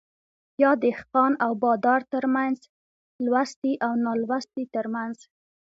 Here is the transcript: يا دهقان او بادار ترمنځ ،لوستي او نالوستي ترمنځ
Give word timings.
يا 0.63 0.71
دهقان 0.83 1.33
او 1.45 1.51
بادار 1.63 2.01
ترمنځ 2.13 2.57
،لوستي 3.25 3.73
او 3.85 3.91
نالوستي 4.05 4.63
ترمنځ 4.75 5.17